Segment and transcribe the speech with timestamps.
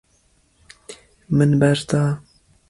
[1.37, 2.03] Min berda.